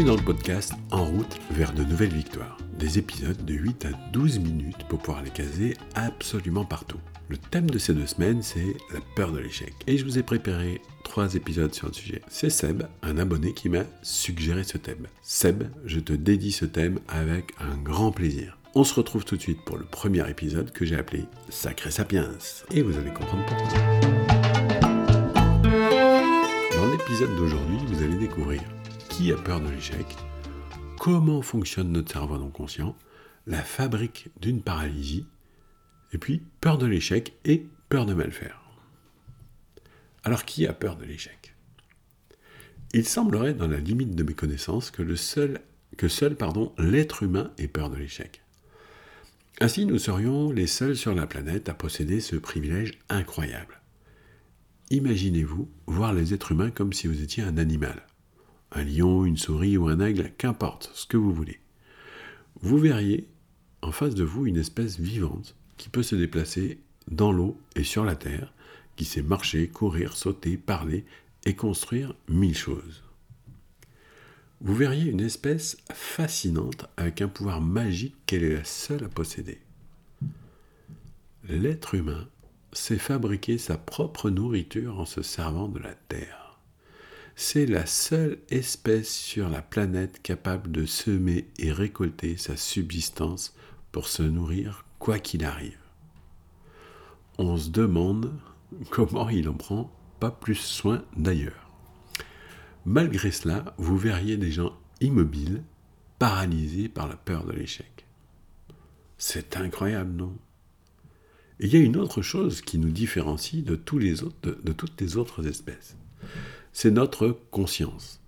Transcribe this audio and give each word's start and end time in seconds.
Bienvenue 0.00 0.16
dans 0.16 0.22
le 0.22 0.34
podcast 0.34 0.72
En 0.90 1.04
route 1.04 1.36
vers 1.50 1.74
de 1.74 1.84
nouvelles 1.84 2.14
victoires. 2.14 2.56
Des 2.78 2.96
épisodes 2.96 3.44
de 3.44 3.52
8 3.52 3.84
à 3.84 3.88
12 4.12 4.38
minutes 4.38 4.88
pour 4.88 4.98
pouvoir 4.98 5.22
les 5.22 5.28
caser 5.28 5.76
absolument 5.94 6.64
partout. 6.64 6.96
Le 7.28 7.36
thème 7.36 7.68
de 7.68 7.76
ces 7.76 7.92
deux 7.92 8.06
semaines, 8.06 8.40
c'est 8.40 8.76
la 8.94 9.00
peur 9.14 9.30
de 9.30 9.40
l'échec. 9.40 9.74
Et 9.86 9.98
je 9.98 10.06
vous 10.06 10.18
ai 10.18 10.22
préparé 10.22 10.80
trois 11.04 11.34
épisodes 11.34 11.74
sur 11.74 11.88
le 11.88 11.92
sujet. 11.92 12.22
C'est 12.28 12.48
Seb, 12.48 12.84
un 13.02 13.18
abonné, 13.18 13.52
qui 13.52 13.68
m'a 13.68 13.84
suggéré 14.00 14.64
ce 14.64 14.78
thème. 14.78 15.06
Seb, 15.20 15.64
je 15.84 16.00
te 16.00 16.14
dédie 16.14 16.52
ce 16.52 16.64
thème 16.64 16.98
avec 17.06 17.52
un 17.60 17.76
grand 17.76 18.10
plaisir. 18.10 18.56
On 18.74 18.84
se 18.84 18.94
retrouve 18.94 19.26
tout 19.26 19.36
de 19.36 19.42
suite 19.42 19.60
pour 19.66 19.76
le 19.76 19.84
premier 19.84 20.26
épisode 20.30 20.72
que 20.72 20.86
j'ai 20.86 20.96
appelé 20.96 21.26
Sacré 21.50 21.90
Sapiens. 21.90 22.30
Et 22.70 22.80
vous 22.80 22.96
allez 22.96 23.12
comprendre 23.12 23.44
pourquoi. 23.44 23.68
Dans 26.74 26.90
l'épisode 26.90 27.36
d'aujourd'hui, 27.36 27.76
vous 27.86 28.02
allez 28.02 28.16
découvrir 28.16 28.62
qui 29.20 29.32
a 29.32 29.36
peur 29.36 29.60
de 29.60 29.68
l'échec, 29.68 30.06
comment 30.98 31.42
fonctionne 31.42 31.92
notre 31.92 32.10
cerveau 32.10 32.38
non 32.38 32.48
conscient, 32.48 32.96
la 33.46 33.62
fabrique 33.62 34.30
d'une 34.40 34.62
paralysie, 34.62 35.26
et 36.14 36.16
puis 36.16 36.42
peur 36.62 36.78
de 36.78 36.86
l'échec 36.86 37.34
et 37.44 37.66
peur 37.90 38.06
de 38.06 38.14
mal 38.14 38.32
faire. 38.32 38.62
Alors 40.24 40.46
qui 40.46 40.66
a 40.66 40.72
peur 40.72 40.96
de 40.96 41.04
l'échec? 41.04 41.54
Il 42.94 43.04
semblerait, 43.04 43.52
dans 43.52 43.68
la 43.68 43.76
limite 43.76 44.14
de 44.14 44.22
mes 44.22 44.32
connaissances, 44.32 44.90
que, 44.90 45.02
le 45.02 45.16
seul, 45.16 45.60
que 45.98 46.08
seul 46.08 46.34
pardon, 46.34 46.72
l'être 46.78 47.22
humain 47.22 47.52
ait 47.58 47.68
peur 47.68 47.90
de 47.90 47.96
l'échec. 47.96 48.40
Ainsi, 49.60 49.84
nous 49.84 49.98
serions 49.98 50.50
les 50.50 50.66
seuls 50.66 50.96
sur 50.96 51.14
la 51.14 51.26
planète 51.26 51.68
à 51.68 51.74
posséder 51.74 52.22
ce 52.22 52.36
privilège 52.36 52.98
incroyable. 53.10 53.82
Imaginez-vous 54.88 55.70
voir 55.86 56.14
les 56.14 56.32
êtres 56.32 56.52
humains 56.52 56.70
comme 56.70 56.94
si 56.94 57.06
vous 57.06 57.22
étiez 57.22 57.42
un 57.42 57.58
animal. 57.58 58.06
Un 58.72 58.84
lion, 58.84 59.24
une 59.24 59.36
souris 59.36 59.76
ou 59.76 59.88
un 59.88 60.00
aigle, 60.00 60.32
qu'importe, 60.38 60.90
ce 60.94 61.06
que 61.06 61.16
vous 61.16 61.32
voulez. 61.32 61.60
Vous 62.60 62.78
verriez 62.78 63.28
en 63.82 63.92
face 63.92 64.14
de 64.14 64.24
vous 64.24 64.46
une 64.46 64.58
espèce 64.58 64.98
vivante 64.98 65.56
qui 65.76 65.88
peut 65.88 66.02
se 66.02 66.16
déplacer 66.16 66.78
dans 67.10 67.32
l'eau 67.32 67.58
et 67.74 67.84
sur 67.84 68.04
la 68.04 68.16
terre, 68.16 68.52
qui 68.96 69.04
sait 69.04 69.22
marcher, 69.22 69.68
courir, 69.68 70.16
sauter, 70.16 70.56
parler 70.56 71.04
et 71.44 71.54
construire 71.54 72.14
mille 72.28 72.56
choses. 72.56 73.02
Vous 74.60 74.74
verriez 74.74 75.10
une 75.10 75.20
espèce 75.20 75.78
fascinante 75.94 76.86
avec 76.98 77.22
un 77.22 77.28
pouvoir 77.28 77.62
magique 77.62 78.16
qu'elle 78.26 78.44
est 78.44 78.56
la 78.56 78.64
seule 78.64 79.04
à 79.04 79.08
posséder. 79.08 79.58
L'être 81.48 81.94
humain 81.94 82.28
sait 82.72 82.98
fabriquer 82.98 83.56
sa 83.56 83.78
propre 83.78 84.28
nourriture 84.28 85.00
en 85.00 85.06
se 85.06 85.22
servant 85.22 85.68
de 85.68 85.78
la 85.78 85.94
terre. 85.94 86.39
C'est 87.36 87.66
la 87.66 87.86
seule 87.86 88.38
espèce 88.50 89.12
sur 89.12 89.48
la 89.48 89.62
planète 89.62 90.20
capable 90.22 90.70
de 90.70 90.84
semer 90.84 91.48
et 91.58 91.72
récolter 91.72 92.36
sa 92.36 92.56
subsistance 92.56 93.54
pour 93.92 94.08
se 94.08 94.22
nourrir 94.22 94.84
quoi 94.98 95.18
qu'il 95.18 95.44
arrive. 95.44 95.78
On 97.38 97.56
se 97.56 97.70
demande 97.70 98.32
comment 98.90 99.28
il 99.28 99.48
en 99.48 99.54
prend 99.54 99.90
pas 100.20 100.30
plus 100.30 100.56
soin 100.56 101.02
d'ailleurs. 101.16 101.70
Malgré 102.84 103.30
cela, 103.30 103.74
vous 103.78 103.96
verriez 103.96 104.36
des 104.36 104.50
gens 104.50 104.76
immobiles, 105.00 105.62
paralysés 106.18 106.88
par 106.88 107.08
la 107.08 107.16
peur 107.16 107.44
de 107.44 107.52
l'échec. 107.52 108.06
C'est 109.16 109.56
incroyable, 109.56 110.12
non? 110.12 110.36
Il 111.58 111.68
y 111.68 111.76
a 111.76 111.80
une 111.80 111.96
autre 111.96 112.22
chose 112.22 112.62
qui 112.62 112.78
nous 112.78 112.90
différencie 112.90 113.62
de, 113.62 113.76
tous 113.76 113.98
les 113.98 114.22
autres, 114.22 114.58
de 114.62 114.72
toutes 114.72 114.98
les 115.00 115.16
autres 115.16 115.46
espèces. 115.46 115.96
C'est 116.72 116.90
notre 116.90 117.38
conscience. 117.50 118.20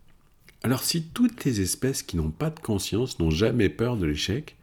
Alors 0.62 0.82
si 0.82 1.04
toutes 1.04 1.44
les 1.44 1.60
espèces 1.60 2.02
qui 2.02 2.16
n'ont 2.16 2.30
pas 2.30 2.50
de 2.50 2.60
conscience 2.60 3.18
n'ont 3.18 3.30
jamais 3.30 3.68
peur 3.68 3.96
de 3.96 4.06
l'échec, 4.06 4.56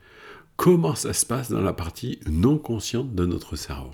comment 0.57 0.95
ça 0.95 1.13
se 1.13 1.25
passe 1.25 1.49
dans 1.49 1.61
la 1.61 1.73
partie 1.73 2.19
non 2.27 2.57
consciente 2.57 3.15
de 3.15 3.25
notre 3.25 3.55
cerveau? 3.55 3.91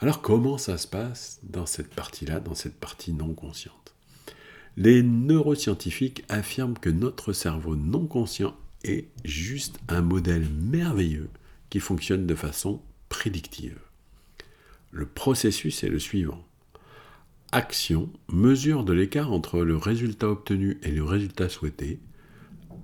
Alors 0.00 0.22
comment 0.22 0.58
ça 0.58 0.78
se 0.78 0.86
passe 0.86 1.40
dans 1.42 1.66
cette 1.66 1.94
partie-là, 1.94 2.40
dans 2.40 2.54
cette 2.54 2.78
partie 2.78 3.12
non 3.12 3.34
consciente? 3.34 3.94
Les 4.76 5.02
neuroscientifiques 5.02 6.24
affirment 6.28 6.78
que 6.78 6.90
notre 6.90 7.32
cerveau 7.32 7.76
non 7.76 8.06
conscient 8.06 8.56
est 8.84 9.08
juste 9.24 9.78
un 9.88 10.00
modèle 10.00 10.48
merveilleux 10.48 11.28
qui 11.68 11.80
fonctionne 11.80 12.26
de 12.26 12.34
façon 12.34 12.80
prédictive. 13.08 13.78
Le 14.90 15.06
processus 15.06 15.84
est 15.84 15.88
le 15.88 15.98
suivant. 15.98 16.42
Action, 17.52 18.08
mesure 18.28 18.84
de 18.84 18.92
l'écart 18.92 19.32
entre 19.32 19.62
le 19.62 19.76
résultat 19.76 20.28
obtenu 20.28 20.78
et 20.84 20.92
le 20.92 21.02
résultat 21.02 21.48
souhaité. 21.48 21.98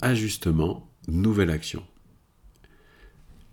Ajustement, 0.00 0.90
nouvelle 1.06 1.50
action. 1.50 1.84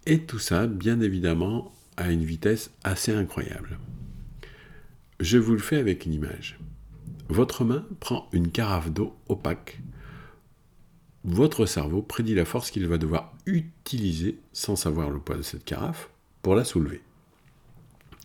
Et 0.08 0.22
tout 0.22 0.40
ça, 0.40 0.66
bien 0.66 1.02
évidemment, 1.02 1.72
à 1.98 2.12
une 2.12 2.26
vitesse 2.26 2.72
assez 2.84 3.14
incroyable. 3.14 3.78
Je 5.20 5.38
vous 5.38 5.54
le 5.54 5.60
fais 5.60 5.78
avec 5.78 6.08
une 6.08 6.14
image. 6.14 6.58
Votre 7.30 7.64
main 7.64 7.86
prend 8.00 8.28
une 8.32 8.50
carafe 8.50 8.92
d'eau 8.92 9.16
opaque. 9.30 9.82
Votre 11.24 11.68
cerveau 11.68 12.02
prédit 12.02 12.34
la 12.34 12.44
force 12.44 12.72
qu'il 12.72 12.88
va 12.88 12.98
devoir 12.98 13.34
utiliser, 13.46 14.40
sans 14.52 14.76
savoir 14.76 15.12
le 15.12 15.20
poids 15.20 15.38
de 15.38 15.44
cette 15.44 15.64
carafe, 15.64 16.10
pour 16.42 16.56
la 16.56 16.66
soulever. 16.66 17.02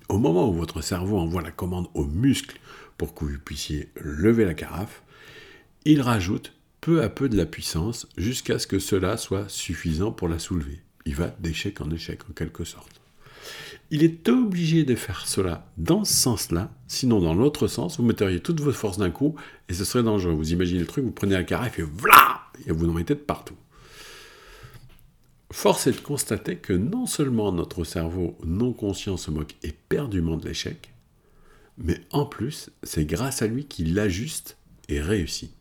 Au 0.09 0.19
moment 0.19 0.49
où 0.49 0.55
votre 0.55 0.81
cerveau 0.81 1.19
envoie 1.19 1.43
la 1.43 1.51
commande 1.51 1.89
aux 1.95 2.07
muscles 2.07 2.59
pour 2.97 3.15
que 3.15 3.25
vous 3.25 3.39
puissiez 3.39 3.91
lever 3.97 4.45
la 4.45 4.55
carafe, 4.55 5.03
il 5.85 6.01
rajoute 6.01 6.55
peu 6.81 7.03
à 7.03 7.09
peu 7.09 7.29
de 7.29 7.37
la 7.37 7.47
puissance 7.47 8.09
jusqu'à 8.17 8.59
ce 8.59 8.67
que 8.67 8.79
cela 8.79 9.17
soit 9.17 9.49
suffisant 9.49 10.13
pour 10.13 10.29
la 10.29 10.39
soulever 10.39 10.83
il 11.09 11.15
va 11.15 11.35
d'échec 11.41 11.81
en 11.81 11.91
échec 11.91 12.21
en 12.29 12.35
quelque 12.35 12.65
sorte. 12.65 13.01
Il 13.91 14.05
est 14.05 14.29
obligé 14.29 14.85
de 14.85 14.95
faire 14.95 15.27
cela 15.27 15.67
dans 15.79 16.05
ce 16.05 16.13
sens-là, 16.13 16.71
sinon 16.87 17.21
dans 17.21 17.33
l'autre 17.33 17.67
sens, 17.67 17.97
vous 17.99 18.05
metteriez 18.05 18.41
toutes 18.41 18.61
vos 18.61 18.73
forces 18.73 18.99
d'un 18.99 19.11
coup 19.11 19.35
et 19.71 19.73
ce 19.73 19.85
serait 19.87 20.03
dangereux. 20.03 20.35
Vous 20.35 20.53
imaginez 20.53 20.81
le 20.81 20.87
truc, 20.87 21.05
vous 21.05 21.11
prenez 21.11 21.33
la 21.33 21.45
carafe 21.45 21.79
et 21.79 21.83
voilà 21.83 22.43
Et 22.67 22.73
vous 22.73 22.87
en 22.91 22.93
mettez 22.93 23.15
de 23.15 23.21
partout. 23.21 23.57
Force 25.51 25.87
est 25.87 25.93
de 25.93 26.01
constater 26.01 26.57
que 26.57 26.75
non 26.75 27.07
seulement 27.07 27.53
notre 27.53 27.85
cerveau 27.85 28.37
non 28.45 28.73
conscient 28.73 29.17
se 29.17 29.31
moque 29.31 29.55
éperdument 29.63 30.37
de 30.37 30.47
l'échec, 30.47 30.93
mais 31.79 32.01
en 32.11 32.27
plus, 32.27 32.71
c'est 32.83 33.07
grâce 33.07 33.41
à 33.41 33.47
lui 33.47 33.65
qu'il 33.65 33.95
l'ajuste 33.95 34.59
et 34.89 35.01
réussit. 35.01 35.53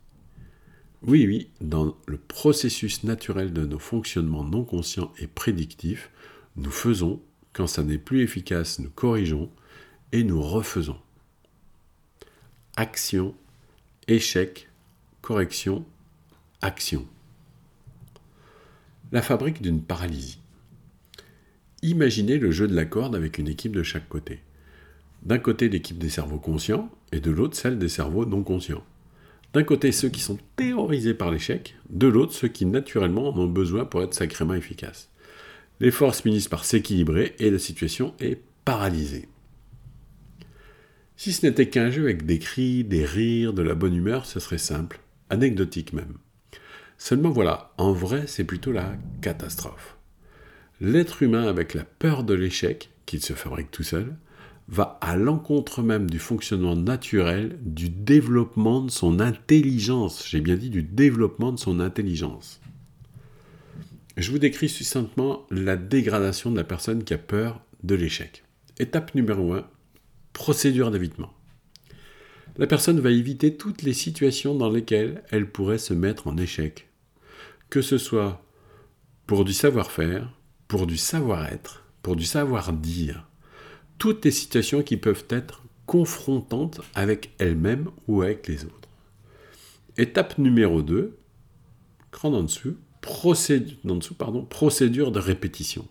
Oui, 1.02 1.26
oui, 1.26 1.50
dans 1.60 1.96
le 2.06 2.18
processus 2.18 3.04
naturel 3.04 3.52
de 3.52 3.64
nos 3.64 3.78
fonctionnements 3.78 4.44
non 4.44 4.64
conscients 4.64 5.12
et 5.18 5.28
prédictifs, 5.28 6.10
nous 6.56 6.72
faisons, 6.72 7.22
quand 7.52 7.68
ça 7.68 7.84
n'est 7.84 7.98
plus 7.98 8.22
efficace, 8.22 8.80
nous 8.80 8.90
corrigeons 8.90 9.48
et 10.10 10.24
nous 10.24 10.42
refaisons. 10.42 10.98
Action, 12.76 13.34
échec, 14.08 14.68
correction, 15.22 15.84
action. 16.62 17.06
La 19.10 19.22
fabrique 19.22 19.62
d'une 19.62 19.80
paralysie. 19.80 20.38
Imaginez 21.80 22.36
le 22.36 22.50
jeu 22.50 22.68
de 22.68 22.74
la 22.74 22.84
corde 22.84 23.16
avec 23.16 23.38
une 23.38 23.48
équipe 23.48 23.72
de 23.72 23.82
chaque 23.82 24.06
côté. 24.06 24.40
D'un 25.22 25.38
côté 25.38 25.70
l'équipe 25.70 25.96
des 25.96 26.10
cerveaux 26.10 26.38
conscients 26.38 26.90
et 27.10 27.20
de 27.20 27.30
l'autre 27.30 27.56
celle 27.56 27.78
des 27.78 27.88
cerveaux 27.88 28.26
non 28.26 28.42
conscients. 28.42 28.84
D'un 29.54 29.62
côté 29.62 29.92
ceux 29.92 30.10
qui 30.10 30.20
sont 30.20 30.36
terrorisés 30.56 31.14
par 31.14 31.30
l'échec, 31.30 31.74
de 31.88 32.06
l'autre 32.06 32.34
ceux 32.34 32.48
qui 32.48 32.66
naturellement 32.66 33.30
en 33.30 33.38
ont 33.38 33.46
besoin 33.46 33.86
pour 33.86 34.02
être 34.02 34.12
sacrément 34.12 34.52
efficaces. 34.52 35.08
Les 35.80 35.90
forces 35.90 36.20
finissent 36.20 36.48
par 36.48 36.66
s'équilibrer 36.66 37.34
et 37.38 37.50
la 37.50 37.58
situation 37.58 38.12
est 38.20 38.42
paralysée. 38.66 39.28
Si 41.16 41.32
ce 41.32 41.46
n'était 41.46 41.70
qu'un 41.70 41.90
jeu 41.90 42.02
avec 42.02 42.26
des 42.26 42.38
cris, 42.38 42.84
des 42.84 43.06
rires, 43.06 43.54
de 43.54 43.62
la 43.62 43.74
bonne 43.74 43.94
humeur, 43.94 44.26
ce 44.26 44.38
serait 44.38 44.58
simple, 44.58 45.00
anecdotique 45.30 45.94
même. 45.94 46.18
Seulement 46.98 47.30
voilà, 47.30 47.72
en 47.78 47.92
vrai 47.92 48.26
c'est 48.26 48.44
plutôt 48.44 48.72
la 48.72 48.92
catastrophe. 49.22 49.96
L'être 50.80 51.22
humain 51.22 51.46
avec 51.46 51.74
la 51.74 51.84
peur 51.84 52.24
de 52.24 52.34
l'échec, 52.34 52.90
qu'il 53.06 53.22
se 53.22 53.32
fabrique 53.32 53.70
tout 53.70 53.82
seul, 53.82 54.16
va 54.68 54.98
à 55.00 55.16
l'encontre 55.16 55.82
même 55.82 56.10
du 56.10 56.18
fonctionnement 56.18 56.76
naturel, 56.76 57.58
du 57.62 57.88
développement 57.88 58.82
de 58.82 58.90
son 58.90 59.18
intelligence. 59.18 60.26
J'ai 60.28 60.40
bien 60.40 60.56
dit 60.56 60.70
du 60.70 60.82
développement 60.82 61.52
de 61.52 61.58
son 61.58 61.80
intelligence. 61.80 62.60
Je 64.16 64.30
vous 64.30 64.38
décris 64.38 64.68
succinctement 64.68 65.46
la 65.50 65.76
dégradation 65.76 66.50
de 66.50 66.56
la 66.56 66.64
personne 66.64 67.04
qui 67.04 67.14
a 67.14 67.18
peur 67.18 67.60
de 67.82 67.94
l'échec. 67.94 68.44
Étape 68.78 69.14
numéro 69.14 69.54
1, 69.54 69.66
procédure 70.32 70.90
d'évitement. 70.90 71.32
La 72.56 72.66
personne 72.66 73.00
va 73.00 73.10
éviter 73.10 73.56
toutes 73.56 73.82
les 73.82 73.92
situations 73.94 74.54
dans 74.54 74.68
lesquelles 74.68 75.22
elle 75.30 75.50
pourrait 75.50 75.78
se 75.78 75.94
mettre 75.94 76.26
en 76.26 76.36
échec, 76.36 76.87
que 77.70 77.82
ce 77.82 77.98
soit 77.98 78.42
pour 79.26 79.44
du 79.44 79.52
savoir-faire, 79.52 80.32
pour 80.68 80.86
du 80.86 80.96
savoir-être, 80.96 81.84
pour 82.02 82.16
du 82.16 82.24
savoir-dire, 82.24 83.26
toutes 83.98 84.24
les 84.24 84.30
situations 84.30 84.82
qui 84.82 84.96
peuvent 84.96 85.26
être 85.28 85.62
confrontantes 85.86 86.80
avec 86.94 87.30
elle-même 87.38 87.90
ou 88.06 88.22
avec 88.22 88.46
les 88.46 88.64
autres. 88.64 88.88
Étape 89.96 90.38
numéro 90.38 90.82
2, 90.82 91.16
grand 92.12 92.32
en 92.32 92.42
dessous, 92.42 92.76
procédure 93.00 95.12
de 95.12 95.18
répétition. 95.18 95.86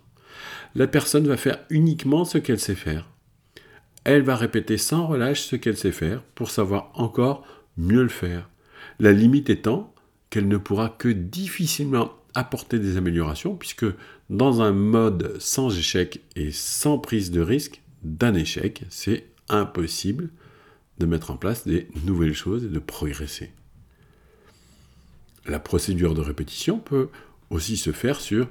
La 0.76 0.88
personne 0.88 1.28
va 1.28 1.38
faire 1.38 1.60
uniquement 1.70 2.26
ce 2.26 2.38
qu'elle 2.38 2.60
sait 2.60 2.76
faire. 2.76 3.10
Elle 4.04 4.22
va 4.22 4.36
répéter 4.36 4.78
sans 4.78 5.08
relâche 5.08 5.42
ce 5.42 5.56
qu'elle 5.56 5.78
sait 5.78 5.92
faire 5.92 6.22
pour 6.36 6.50
savoir 6.50 6.92
encore 6.94 7.46
mieux 7.76 8.04
le 8.04 8.10
faire. 8.10 8.50
La 9.00 9.12
limite 9.12 9.50
étant 9.50 9.94
qu'elle 10.30 10.48
ne 10.48 10.58
pourra 10.58 10.90
que 10.90 11.10
difficilement 11.10 12.14
apporter 12.34 12.80
des 12.80 12.98
améliorations 12.98 13.56
puisque 13.56 13.86
dans 14.30 14.62
un 14.62 14.72
mode 14.72 15.38
sans 15.40 15.78
échec 15.78 16.22
et 16.36 16.52
sans 16.52 17.00
prise 17.00 17.32
de 17.32 17.42
risque 17.42 17.82
d'un 18.04 18.34
échec, 18.34 18.84
c'est 18.90 19.28
impossible 19.50 20.30
de 21.00 21.06
mettre 21.06 21.32
en 21.32 21.38
place 21.38 21.66
des 21.66 21.88
nouvelles 22.06 22.34
choses 22.34 22.66
et 22.66 22.70
de 22.70 22.80
progresser. 22.80 23.52
La 25.46 25.60
procédure 25.60 26.14
de 26.14 26.22
répétition 26.22 26.80
peut 26.80 27.10
aussi 27.50 27.78
se 27.78 27.92
faire 27.92 28.20
sur 28.20 28.50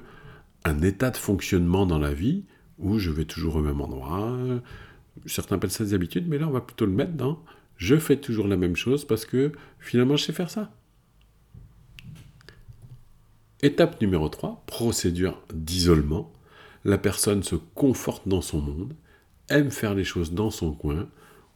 un 0.63 0.81
état 0.81 1.11
de 1.11 1.17
fonctionnement 1.17 1.85
dans 1.85 1.99
la 1.99 2.13
vie 2.13 2.43
où 2.79 2.97
je 2.97 3.11
vais 3.11 3.25
toujours 3.25 3.57
au 3.57 3.61
même 3.61 3.81
endroit. 3.81 4.35
Certains 5.25 5.55
appellent 5.55 5.71
ça 5.71 5.83
des 5.83 5.93
habitudes, 5.93 6.27
mais 6.27 6.39
là 6.39 6.47
on 6.47 6.51
va 6.51 6.61
plutôt 6.61 6.85
le 6.85 6.91
mettre 6.91 7.13
dans 7.13 7.43
je 7.77 7.95
fais 7.95 8.17
toujours 8.17 8.47
la 8.47 8.57
même 8.57 8.75
chose 8.75 9.05
parce 9.05 9.25
que 9.25 9.51
finalement 9.79 10.17
je 10.17 10.25
sais 10.25 10.33
faire 10.33 10.49
ça. 10.49 10.71
Étape 13.63 14.01
numéro 14.01 14.29
3, 14.29 14.63
procédure 14.67 15.41
d'isolement. 15.51 16.31
La 16.85 16.99
personne 16.99 17.41
se 17.41 17.55
conforte 17.55 18.27
dans 18.27 18.41
son 18.41 18.61
monde, 18.61 18.93
aime 19.49 19.71
faire 19.71 19.95
les 19.95 20.03
choses 20.03 20.31
dans 20.31 20.51
son 20.51 20.73
coin 20.73 21.09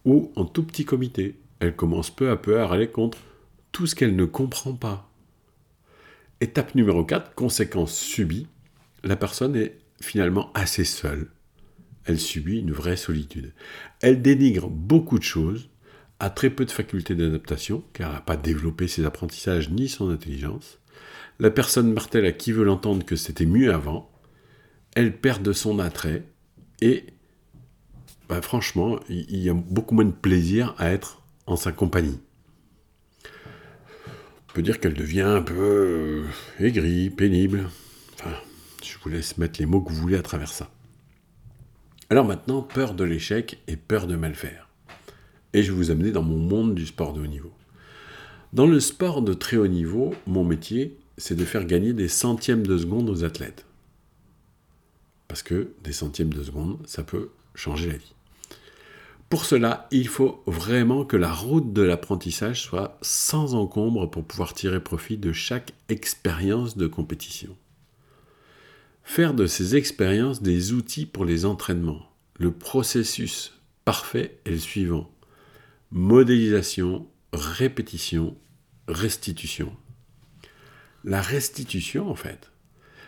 ou 0.04 0.32
en 0.36 0.46
tout 0.46 0.64
petit 0.64 0.84
comité. 0.84 1.40
Elle 1.60 1.76
commence 1.76 2.10
peu 2.10 2.32
à 2.32 2.38
peu 2.38 2.60
à 2.60 2.66
râler 2.66 2.90
contre 2.90 3.20
tout 3.72 3.86
ce 3.86 3.94
qu'elle 3.94 4.16
ne 4.16 4.26
comprend 4.26 4.74
pas. 4.74 5.12
Étape 6.42 6.74
numéro 6.74 7.06
4, 7.06 7.36
conséquence 7.36 7.96
subie. 7.96 8.48
La 9.04 9.16
personne 9.16 9.56
est 9.56 9.78
finalement 10.02 10.52
assez 10.56 10.86
seule. 10.86 11.28
Elle 12.06 12.20
subit 12.20 12.58
une 12.58 12.72
vraie 12.72 12.98
solitude. 12.98 13.54
Elle 14.02 14.24
dénigre 14.24 14.70
beaucoup 14.70 15.20
de 15.20 15.24
choses, 15.24 15.70
a 16.20 16.32
très 16.32 16.50
peu 16.50 16.66
de 16.66 16.72
facultés 16.72 17.14
d'adaptation, 17.14 17.84
car 17.94 18.10
elle 18.10 18.16
n'a 18.16 18.22
pas 18.22 18.38
développé 18.38 18.88
ses 18.88 19.06
apprentissages 19.06 19.70
ni 19.70 19.88
son 19.88 20.10
intelligence. 20.10 20.81
La 21.42 21.50
personne 21.50 21.92
martèle 21.92 22.28
à 22.28 22.32
qui 22.32 22.52
veut 22.52 22.64
l'entendre 22.64 23.04
que 23.04 23.16
c'était 23.16 23.48
mieux 23.48 23.74
avant. 23.74 24.12
Elle 24.96 25.18
perd 25.18 25.42
de 25.42 25.54
son 25.54 25.80
attrait 25.80 26.24
et 26.82 27.06
bah, 28.30 28.44
franchement, 28.44 29.00
il 29.10 29.38
y 29.38 29.50
a 29.50 29.54
beaucoup 29.56 29.96
moins 29.96 30.06
de 30.06 30.12
plaisir 30.12 30.76
à 30.78 30.92
être 30.92 31.24
en 31.48 31.56
sa 31.56 31.72
compagnie. 31.72 32.20
On 33.26 34.54
peut 34.54 34.62
dire 34.62 34.80
qu'elle 34.80 34.94
devient 34.94 35.22
un 35.22 35.42
peu 35.42 35.56
euh, 35.58 36.24
aigrie, 36.60 37.10
pénible. 37.10 37.70
Enfin, 38.20 38.36
je 38.84 39.00
vous 39.02 39.10
laisse 39.10 39.40
mettre 39.40 39.60
les 39.60 39.66
mots 39.66 39.82
que 39.82 39.90
vous 39.90 40.00
voulez 40.00 40.18
à 40.18 40.22
travers 40.22 40.52
ça. 40.52 40.70
Alors 42.12 42.26
maintenant, 42.26 42.62
peur 42.62 42.94
de 42.94 43.04
l'échec 43.04 43.58
et 43.68 43.78
peur 43.78 44.06
de 44.06 44.16
mal 44.16 44.36
faire. 44.36 44.70
Et 45.54 45.64
je 45.64 45.72
vais 45.72 45.78
vous 45.78 45.90
amener 45.90 46.12
dans 46.12 46.22
mon 46.22 46.38
monde 46.38 46.76
du 46.76 46.86
sport 46.86 47.14
de 47.14 47.22
haut 47.22 47.28
niveau. 47.28 47.52
Dans 48.54 48.68
le 48.68 48.80
sport 48.80 49.24
de 49.24 49.34
très 49.34 49.58
haut 49.58 49.68
niveau, 49.68 50.14
mon 50.28 50.44
métier, 50.44 51.01
c'est 51.18 51.36
de 51.36 51.46
faire 51.46 51.66
gagner 51.66 51.94
des 51.94 52.08
centièmes 52.08 52.66
de 52.66 52.78
seconde 52.78 53.10
aux 53.10 53.24
athlètes. 53.24 53.66
Parce 55.28 55.44
que 55.44 55.72
des 55.84 55.94
centièmes 55.94 56.34
de 56.34 56.44
seconde, 56.44 56.86
ça 56.88 57.04
peut 57.04 57.30
changer 57.56 57.92
la 57.92 57.98
vie. 57.98 58.14
Pour 59.32 59.46
cela, 59.46 59.88
il 59.92 60.10
faut 60.10 60.44
vraiment 60.46 61.06
que 61.06 61.16
la 61.16 61.32
route 61.32 61.72
de 61.72 61.82
l'apprentissage 61.82 62.64
soit 62.64 62.98
sans 63.02 63.56
encombre 63.56 64.10
pour 64.10 64.26
pouvoir 64.26 64.54
tirer 64.54 64.82
profit 64.82 65.16
de 65.16 65.32
chaque 65.32 65.72
expérience 65.88 66.76
de 66.76 66.86
compétition. 66.86 67.56
Faire 69.04 69.34
de 69.34 69.48
ces 69.48 69.78
expériences 69.78 70.42
des 70.42 70.74
outils 70.74 71.06
pour 71.06 71.24
les 71.24 71.46
entraînements. 71.46 72.06
Le 72.38 72.52
processus 72.52 73.54
parfait 73.86 74.38
est 74.46 74.52
le 74.52 74.58
suivant. 74.58 75.10
Modélisation, 75.92 77.08
répétition, 77.32 78.36
restitution. 78.90 79.72
La 81.04 81.22
restitution, 81.22 82.10
en 82.10 82.16
fait, 82.16 82.52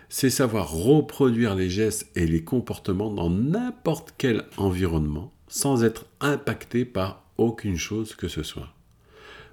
c'est 0.10 0.30
savoir 0.30 0.72
reproduire 0.72 1.56
les 1.56 1.70
gestes 1.70 2.10
et 2.16 2.26
les 2.26 2.44
comportements 2.44 3.12
dans 3.12 3.30
n'importe 3.30 4.14
quel 4.18 4.46
environnement 4.58 5.34
sans 5.48 5.84
être 5.84 6.06
impacté 6.20 6.86
par 6.86 7.24
aucune 7.38 7.78
chose 7.78 8.16
que 8.16 8.28
ce 8.28 8.42
soit. 8.42 8.74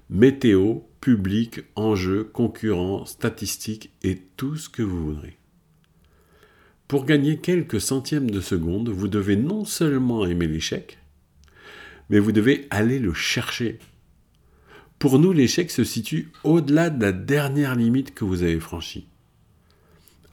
Météo, 0.08 0.80
public, 1.00 1.60
enjeux, 1.76 2.24
concurrents, 2.24 3.04
statistiques 3.04 3.92
et 4.02 4.18
tout 4.36 4.56
ce 4.56 4.68
que 4.68 4.82
vous 4.82 5.04
voudrez. 5.04 5.36
Pour 6.88 7.04
gagner 7.04 7.38
quelques 7.38 7.80
centièmes 7.80 8.30
de 8.30 8.40
seconde, 8.40 8.88
vous 8.88 9.08
devez 9.08 9.36
non 9.36 9.64
seulement 9.64 10.24
aimer 10.24 10.48
l'échec, 10.48 10.98
mais 12.08 12.18
vous 12.18 12.32
devez 12.32 12.66
aller 12.70 12.98
le 12.98 13.14
chercher 13.14 13.78
pour 15.00 15.18
nous, 15.18 15.32
l'échec 15.32 15.70
se 15.70 15.82
situe 15.82 16.30
au-delà 16.44 16.90
de 16.90 17.00
la 17.02 17.10
dernière 17.10 17.74
limite 17.74 18.14
que 18.14 18.26
vous 18.26 18.42
avez 18.42 18.60
franchie. 18.60 19.08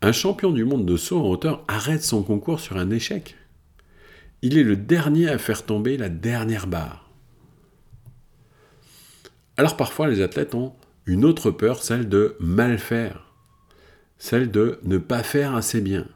Un 0.01 0.11
champion 0.11 0.51
du 0.51 0.65
monde 0.65 0.85
de 0.85 0.97
saut 0.97 1.21
en 1.21 1.29
hauteur 1.29 1.63
arrête 1.69 2.03
son 2.03 2.21
concours 2.21 2.59
sur 2.59 2.75
un 2.75 2.91
échec. 2.91 3.37
Il 4.41 4.57
est 4.57 4.63
le 4.63 4.75
dernier 4.75 5.29
à 5.29 5.37
faire 5.37 5.65
tomber 5.65 5.95
la 5.95 6.09
dernière 6.09 6.67
barre. 6.67 7.09
Alors 9.55 9.77
parfois, 9.77 10.09
les 10.09 10.21
athlètes 10.21 10.53
ont 10.53 10.73
une 11.05 11.23
autre 11.23 11.49
peur, 11.49 11.81
celle 11.81 12.09
de 12.09 12.35
mal 12.41 12.77
faire, 12.77 13.33
celle 14.17 14.51
de 14.51 14.81
ne 14.83 14.97
pas 14.97 15.23
faire 15.23 15.55
assez 15.55 15.79
bien. 15.79 16.09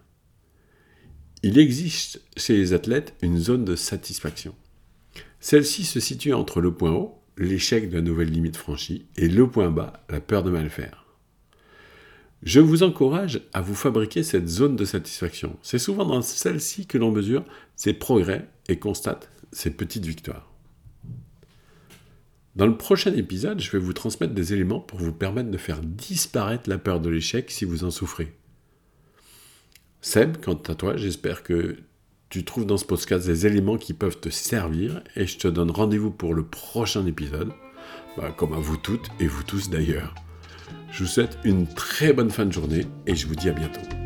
Il 1.42 1.57
existe 1.57 2.21
chez 2.36 2.57
les 2.57 2.74
athlètes 2.74 3.15
une 3.21 3.38
zone 3.38 3.63
de 3.63 3.77
satisfaction. 3.77 4.53
Celle-ci 5.39 5.86
se 5.86 6.01
situe 6.01 6.33
entre 6.33 6.59
le 6.59 6.74
point 6.74 6.92
haut, 6.92 7.20
l'échec 7.41 7.89
de 7.89 7.95
la 7.95 8.01
nouvelle 8.01 8.29
limite 8.29 8.57
franchie, 8.57 9.05
et 9.17 9.27
le 9.27 9.49
point 9.49 9.69
bas, 9.69 10.03
la 10.09 10.21
peur 10.21 10.43
de 10.43 10.51
mal 10.51 10.69
faire. 10.69 11.05
Je 12.43 12.59
vous 12.59 12.83
encourage 12.83 13.41
à 13.53 13.61
vous 13.61 13.75
fabriquer 13.75 14.23
cette 14.23 14.47
zone 14.47 14.75
de 14.75 14.85
satisfaction. 14.85 15.57
C'est 15.61 15.77
souvent 15.77 16.05
dans 16.05 16.21
celle-ci 16.21 16.88
que 16.88 16.97
l'on 16.97 17.11
mesure 17.11 17.45
ses 17.75 17.93
progrès 17.93 18.48
et 18.67 18.79
constate 18.79 19.29
ses 19.51 19.71
petites 19.71 20.05
victoires. 20.05 20.51
Dans 22.55 22.67
le 22.67 22.77
prochain 22.77 23.13
épisode, 23.13 23.62
je 23.62 23.71
vais 23.71 23.79
vous 23.79 23.93
transmettre 23.93 24.33
des 24.33 24.53
éléments 24.53 24.79
pour 24.79 25.00
vous 25.00 25.13
permettre 25.13 25.51
de 25.51 25.57
faire 25.57 25.81
disparaître 25.81 26.69
la 26.69 26.77
peur 26.77 27.00
de 27.00 27.10
l'échec 27.10 27.50
si 27.50 27.63
vous 27.63 27.83
en 27.83 27.91
souffrez. 27.91 28.33
Seb, 30.01 30.38
quant 30.43 30.62
à 30.67 30.75
toi, 30.75 30.98
j'espère 30.98 31.43
que 31.43 31.77
tu 32.31 32.45
trouves 32.45 32.65
dans 32.65 32.77
ce 32.77 32.85
podcast 32.85 33.27
des 33.27 33.45
éléments 33.45 33.77
qui 33.77 33.93
peuvent 33.93 34.19
te 34.19 34.29
servir 34.29 35.03
et 35.17 35.27
je 35.27 35.38
te 35.38 35.50
donne 35.50 35.69
rendez-vous 35.69 36.11
pour 36.11 36.33
le 36.33 36.43
prochain 36.43 37.05
épisode, 37.05 37.51
bah, 38.17 38.33
comme 38.35 38.53
à 38.53 38.57
vous 38.57 38.77
toutes 38.77 39.09
et 39.19 39.27
vous 39.27 39.43
tous 39.43 39.69
d'ailleurs. 39.69 40.15
Je 40.91 41.03
vous 41.03 41.09
souhaite 41.09 41.38
une 41.43 41.67
très 41.67 42.13
bonne 42.13 42.31
fin 42.31 42.45
de 42.45 42.53
journée 42.53 42.88
et 43.05 43.15
je 43.15 43.27
vous 43.27 43.35
dis 43.35 43.50
à 43.50 43.53
bientôt. 43.53 44.00